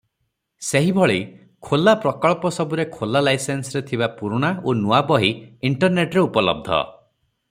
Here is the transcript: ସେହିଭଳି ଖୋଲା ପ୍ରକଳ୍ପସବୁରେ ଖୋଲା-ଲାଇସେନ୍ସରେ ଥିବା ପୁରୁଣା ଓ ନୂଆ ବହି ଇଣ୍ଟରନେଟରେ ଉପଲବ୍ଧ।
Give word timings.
ସେହିଭଳି 0.67 1.17
ଖୋଲା 1.67 1.93
ପ୍ରକଳ୍ପସବୁରେ 2.05 2.85
ଖୋଲା-ଲାଇସେନ୍ସରେ 2.95 3.83
ଥିବା 3.91 4.09
ପୁରୁଣା 4.23 4.51
ଓ 4.71 4.75
ନୂଆ 4.81 5.03
ବହି 5.13 5.31
ଇଣ୍ଟରନେଟରେ 5.71 6.25
ଉପଲବ୍ଧ। 6.31 6.81